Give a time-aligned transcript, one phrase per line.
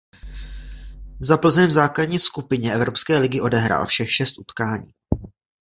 [1.21, 4.93] Za Plzeň v základní skupině Evropské ligy odehrál všech šest utkání.